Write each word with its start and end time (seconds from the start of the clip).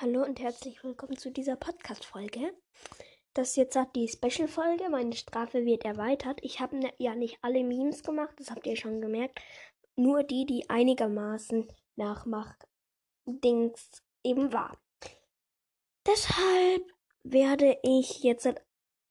Hallo 0.00 0.22
und 0.22 0.38
herzlich 0.38 0.84
willkommen 0.84 1.16
zu 1.16 1.32
dieser 1.32 1.56
Podcast-Folge. 1.56 2.54
Das 3.34 3.48
ist 3.48 3.56
jetzt 3.56 3.74
hat 3.74 3.96
die 3.96 4.06
Special-Folge. 4.06 4.88
Meine 4.90 5.16
Strafe 5.16 5.64
wird 5.64 5.84
erweitert. 5.84 6.38
Ich 6.42 6.60
habe 6.60 6.76
ne, 6.76 6.92
ja 6.98 7.16
nicht 7.16 7.38
alle 7.42 7.64
Memes 7.64 8.04
gemacht, 8.04 8.32
das 8.36 8.52
habt 8.52 8.64
ihr 8.68 8.76
schon 8.76 9.00
gemerkt. 9.00 9.40
Nur 9.96 10.22
die, 10.22 10.46
die 10.46 10.70
einigermaßen 10.70 11.66
nachmacht, 11.96 12.68
Dings 13.26 14.04
eben 14.22 14.52
war. 14.52 14.80
Deshalb 16.06 16.94
werde 17.24 17.76
ich 17.82 18.22
jetzt 18.22 18.44
halt 18.44 18.62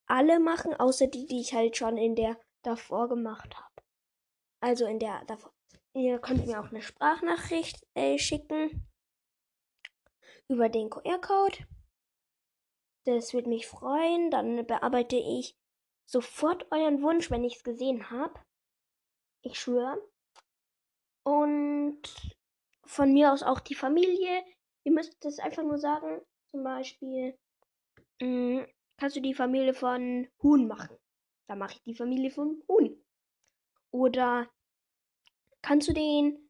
alle 0.06 0.40
machen, 0.40 0.74
außer 0.74 1.08
die, 1.08 1.26
die 1.26 1.42
ich 1.42 1.54
halt 1.54 1.76
schon 1.76 1.98
in 1.98 2.16
der 2.16 2.40
davor 2.62 3.10
gemacht 3.10 3.58
habe. 3.58 3.84
Also 4.62 4.86
in 4.86 5.00
der 5.00 5.22
davor. 5.26 5.52
Ihr 5.94 6.20
könnt 6.20 6.48
mir 6.48 6.62
auch 6.62 6.70
eine 6.70 6.82
Sprachnachricht 6.82 7.86
äh, 7.94 8.18
schicken 8.18 8.88
über 10.50 10.70
den 10.70 10.90
QR-Code. 10.90 11.58
Das 13.06 13.34
würde 13.34 13.50
mich 13.50 13.68
freuen. 13.68 14.32
Dann 14.32 14.66
bearbeite 14.66 15.16
ich 15.16 15.56
sofort 16.06 16.72
euren 16.72 17.02
Wunsch, 17.02 17.32
wenn 17.32 17.44
ich 17.44 17.58
es 17.58 17.64
gesehen 17.64 18.10
habe. 18.10 18.40
Ich 19.42 19.60
schwöre. 19.60 20.02
Und 21.24 22.02
von 22.86 23.14
mir 23.14 23.32
aus 23.32 23.44
auch 23.44 23.60
die 23.60 23.76
Familie. 23.76 24.44
Ihr 24.84 24.92
müsst 24.92 25.24
es 25.26 25.40
einfach 25.40 25.64
nur 25.64 25.78
sagen. 25.78 26.22
Zum 26.48 26.64
Beispiel, 26.64 27.38
mh, 28.22 28.28
mm, 28.62 28.68
kannst 28.98 29.16
du 29.16 29.22
die 29.22 29.34
Familie 29.34 29.74
von 29.74 30.28
Huhn 30.42 30.68
machen? 30.68 30.98
Dann 31.48 31.60
mache 31.60 31.74
ich 31.74 31.84
die 31.84 31.96
Familie 31.96 32.32
von 32.32 32.64
Huhn. 32.68 33.04
Oder 33.92 34.50
kannst 35.62 35.90
du 35.90 35.94
den 35.94 36.50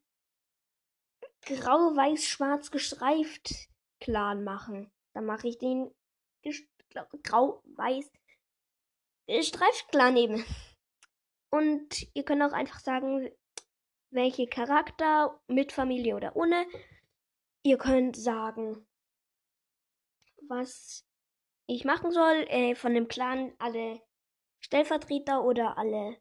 grau-weiß-schwarz 1.42 2.70
gestreift 2.70 3.68
Clan 4.00 4.44
machen. 4.44 4.90
Dann 5.14 5.24
mache 5.24 5.48
ich 5.48 5.58
den 5.58 5.94
grau-weiß 7.24 8.10
Streifclan 9.40 10.16
eben. 10.16 10.44
Und 11.50 12.06
ihr 12.14 12.24
könnt 12.24 12.42
auch 12.42 12.52
einfach 12.52 12.80
sagen, 12.80 13.30
welche 14.10 14.46
Charakter, 14.46 15.40
mit 15.48 15.72
Familie 15.72 16.16
oder 16.16 16.36
ohne. 16.36 16.66
Ihr 17.62 17.78
könnt 17.78 18.16
sagen, 18.16 18.86
was 20.48 21.04
ich 21.66 21.84
machen 21.84 22.10
soll. 22.10 22.46
Äh, 22.48 22.74
von 22.74 22.94
dem 22.94 23.08
Clan 23.08 23.54
alle 23.58 24.00
Stellvertreter 24.60 25.44
oder 25.44 25.76
alle 25.76 26.20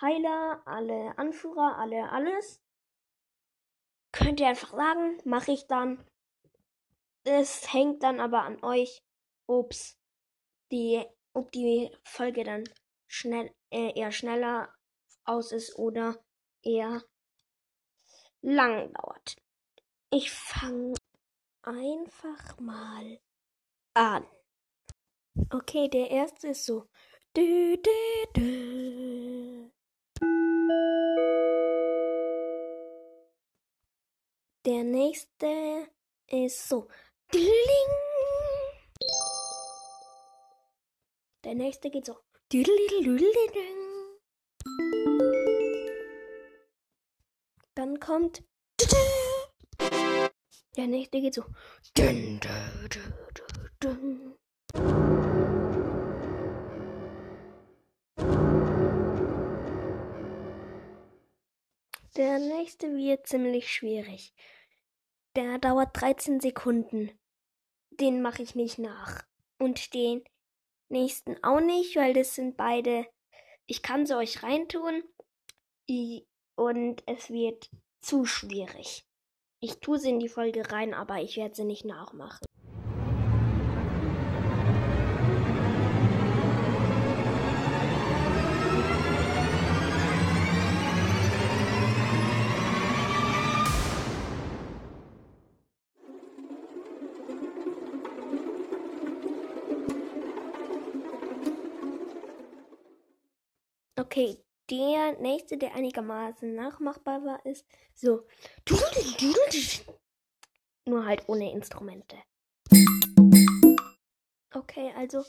Heiler, 0.00 0.62
alle 0.64 1.16
Anführer, 1.18 1.76
alle 1.78 2.10
alles. 2.10 2.62
Könnt 4.12 4.40
ihr 4.40 4.48
einfach 4.48 4.70
sagen, 4.70 5.20
mache 5.24 5.52
ich 5.52 5.66
dann. 5.66 6.04
Es 7.30 7.72
hängt 7.74 8.02
dann 8.02 8.20
aber 8.20 8.42
an 8.44 8.62
euch, 8.64 9.02
ob's 9.46 9.98
die, 10.72 11.04
ob 11.34 11.52
die 11.52 11.94
Folge 12.02 12.42
dann 12.42 12.64
schnell, 13.06 13.54
äh, 13.70 13.92
eher 13.98 14.12
schneller 14.12 14.74
aus 15.24 15.52
ist 15.52 15.76
oder 15.76 16.24
eher 16.62 17.04
lang 18.40 18.92
dauert. 18.94 19.36
Ich 20.10 20.30
fange 20.30 20.94
einfach 21.62 22.58
mal 22.60 23.20
an. 23.92 24.26
Okay, 25.50 25.88
der 25.88 26.10
erste 26.10 26.48
ist 26.48 26.64
so. 26.64 26.88
Du, 27.34 27.76
du, 27.76 27.90
du. 28.34 29.70
Der 34.64 34.84
nächste 34.84 35.88
ist 36.26 36.68
so. 36.68 36.88
Der 41.44 41.54
nächste 41.54 41.90
geht 41.90 42.06
so. 42.06 42.16
Dann 47.74 48.00
kommt. 48.00 48.42
Der 50.76 50.86
nächste 50.86 51.20
geht 51.20 51.34
so. 51.34 51.44
Der 62.16 62.38
nächste 62.38 62.96
wird 62.96 63.26
ziemlich 63.26 63.70
schwierig. 63.72 64.34
Der 65.36 65.58
dauert 65.58 65.90
13 66.00 66.40
Sekunden. 66.40 67.17
Den 68.00 68.22
mache 68.22 68.42
ich 68.42 68.54
nicht 68.54 68.78
nach. 68.78 69.22
Und 69.58 69.92
den 69.94 70.22
nächsten 70.88 71.42
auch 71.42 71.60
nicht, 71.60 71.96
weil 71.96 72.14
das 72.14 72.34
sind 72.34 72.56
beide. 72.56 73.06
Ich 73.66 73.82
kann 73.82 74.06
sie 74.06 74.16
euch 74.16 74.42
reintun. 74.42 75.02
Und 76.56 77.02
es 77.06 77.30
wird 77.30 77.70
zu 78.00 78.24
schwierig. 78.24 79.04
Ich 79.60 79.80
tue 79.80 79.98
sie 79.98 80.10
in 80.10 80.20
die 80.20 80.28
Folge 80.28 80.70
rein, 80.70 80.94
aber 80.94 81.20
ich 81.20 81.36
werde 81.36 81.54
sie 81.54 81.64
nicht 81.64 81.84
nachmachen. 81.84 82.44
Okay, 103.98 104.38
der 104.70 105.18
nächste, 105.18 105.58
der 105.58 105.74
einigermaßen 105.74 106.54
nachmachbar 106.54 107.24
war, 107.24 107.44
ist 107.44 107.66
so. 107.94 108.28
Nur 110.86 111.04
halt 111.04 111.28
ohne 111.28 111.50
Instrumente. 111.50 112.16
Okay, 114.54 114.92
also 114.96 115.24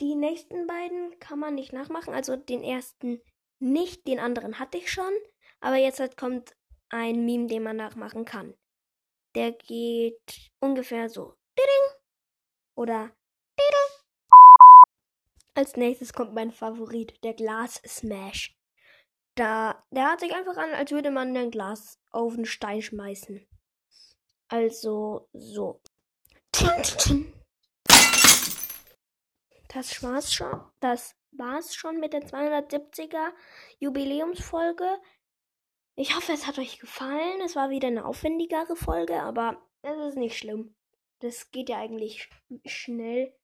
die 0.00 0.14
nächsten 0.14 0.68
beiden 0.68 1.18
kann 1.18 1.40
man 1.40 1.56
nicht 1.56 1.72
nachmachen. 1.72 2.14
Also 2.14 2.36
den 2.36 2.62
ersten 2.62 3.20
nicht, 3.58 4.06
den 4.06 4.20
anderen 4.20 4.60
hatte 4.60 4.78
ich 4.78 4.88
schon. 4.88 5.12
Aber 5.58 5.76
jetzt 5.76 5.98
halt 5.98 6.16
kommt 6.16 6.56
ein 6.90 7.24
Meme, 7.24 7.48
den 7.48 7.64
man 7.64 7.76
nachmachen 7.76 8.24
kann. 8.24 8.54
Der 9.34 9.50
geht 9.50 10.52
ungefähr 10.60 11.08
so. 11.08 11.34
Oder 12.76 13.10
als 15.56 15.76
nächstes 15.76 16.12
kommt 16.12 16.34
mein 16.34 16.52
Favorit, 16.52 17.22
der 17.24 17.34
Glas 17.34 17.80
Smash. 17.86 18.56
Da, 19.34 19.84
der 19.90 20.10
hat 20.10 20.20
sich 20.20 20.34
einfach 20.34 20.56
an, 20.56 20.70
als 20.70 20.90
würde 20.90 21.10
man 21.10 21.36
ein 21.36 21.50
Glas 21.50 21.98
auf 22.10 22.34
einen 22.34 22.46
Stein 22.46 22.82
schmeißen. 22.82 23.46
Also 24.48 25.28
so. 25.32 25.80
Das 29.68 30.02
war's 30.02 30.32
schon. 30.32 30.62
Das 30.80 31.16
war's 31.32 31.74
schon 31.74 32.00
mit 32.00 32.12
der 32.12 32.22
270er 32.22 33.32
Jubiläumsfolge. 33.78 35.00
Ich 35.96 36.14
hoffe, 36.14 36.32
es 36.32 36.46
hat 36.46 36.58
euch 36.58 36.78
gefallen. 36.78 37.40
Es 37.42 37.56
war 37.56 37.70
wieder 37.70 37.88
eine 37.88 38.04
aufwendigere 38.04 38.76
Folge, 38.76 39.20
aber 39.22 39.66
es 39.82 39.96
ist 40.08 40.16
nicht 40.16 40.38
schlimm. 40.38 40.76
Das 41.20 41.50
geht 41.50 41.68
ja 41.68 41.78
eigentlich 41.78 42.28
schnell. 42.64 43.34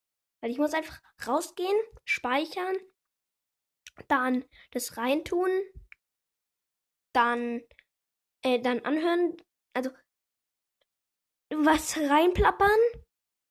Weil 0.43 0.51
ich 0.51 0.59
muss 0.59 0.75
einfach 0.75 1.01
rausgehen, 1.27 1.77
speichern, 2.05 2.77
dann 4.09 4.45
das 4.73 4.97
reintun, 4.97 5.51
dann, 7.13 7.63
äh, 8.43 8.61
dann 8.61 8.81
anhören, 8.81 9.37
also 9.73 9.91
was 11.51 11.97
reinplappern, 11.97 12.71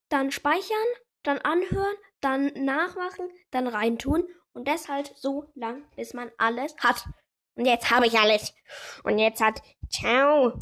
dann 0.10 0.32
speichern, 0.32 0.78
dann 1.24 1.38
anhören, 1.40 1.96
dann 2.20 2.48
nachmachen, 2.54 3.30
dann 3.52 3.68
reintun 3.68 4.28
und 4.54 4.68
das 4.68 4.90
halt 4.90 5.14
so 5.16 5.50
lang, 5.56 5.90
bis 5.96 6.14
man 6.14 6.30
alles 6.38 6.76
hat. 6.80 7.06
Und 7.56 7.66
jetzt 7.66 7.90
habe 7.90 8.08
ich 8.08 8.20
alles. 8.20 8.54
Und 9.04 9.18
jetzt 9.18 9.42
hat, 9.42 9.62
ciao 9.90 10.58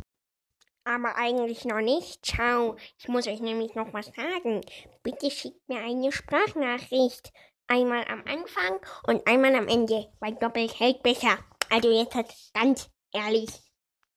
aber 0.89 1.15
eigentlich 1.15 1.65
noch 1.65 1.81
nicht. 1.81 2.25
Ciao. 2.25 2.75
Ich 2.97 3.07
muss 3.07 3.27
euch 3.27 3.39
nämlich 3.39 3.75
noch 3.75 3.93
was 3.93 4.07
sagen. 4.07 4.61
Bitte 5.03 5.29
schickt 5.29 5.69
mir 5.69 5.79
eine 5.79 6.11
Sprachnachricht. 6.11 7.31
Einmal 7.67 8.03
am 8.09 8.23
Anfang 8.25 8.79
und 9.05 9.25
einmal 9.27 9.53
am 9.55 9.67
Ende, 9.67 10.11
weil 10.19 10.33
doppelt 10.33 10.79
hält 10.79 11.03
besser. 11.03 11.37
Also 11.69 11.91
jetzt 11.91 12.15
halt 12.15 12.33
ganz 12.53 12.89
ehrlich. 13.13 13.49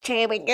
Tschö, 0.02 0.26
bitte. 0.26 0.52